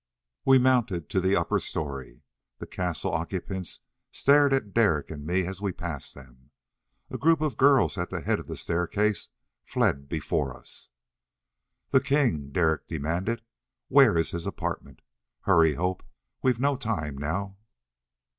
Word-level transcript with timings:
We 0.45 0.57
mounted 0.57 1.11
to 1.11 1.21
the 1.21 1.35
upper 1.35 1.59
story. 1.59 2.23
The 2.57 2.65
castle 2.65 3.11
occupants 3.13 3.81
stared 4.11 4.51
at 4.51 4.73
Derek 4.73 5.11
and 5.11 5.27
me 5.27 5.45
as 5.45 5.61
we 5.61 5.71
passed 5.73 6.15
them. 6.15 6.49
A 7.11 7.19
group 7.19 7.39
of 7.39 7.55
girls 7.55 7.99
at 7.99 8.09
the 8.09 8.21
head 8.21 8.39
of 8.39 8.47
the 8.47 8.57
staircase 8.57 9.29
fled 9.63 10.09
before 10.09 10.57
us. 10.57 10.89
"The 11.91 12.01
king," 12.01 12.49
Derek 12.51 12.87
demanded, 12.87 13.43
"Which 13.89 14.07
is 14.17 14.31
his 14.31 14.47
apartment? 14.47 15.03
Hurry, 15.41 15.75
Hope, 15.75 16.01
we've 16.41 16.59
no 16.59 16.75
time 16.77 17.15
now!" 17.15 17.57